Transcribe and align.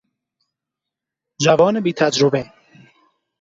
جوان 1.43 1.79
بیتجربه 1.79 2.53